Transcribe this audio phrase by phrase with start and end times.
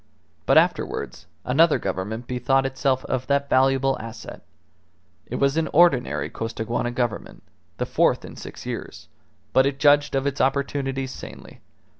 [0.47, 4.41] But afterwards another Government bethought itself of that valuable asset.
[5.27, 7.43] It was an ordinary Costaguana Government
[7.77, 9.09] the fourth in six years
[9.53, 11.61] but it judged of its opportunities sanely.